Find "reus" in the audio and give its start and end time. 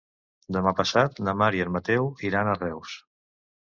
2.65-3.01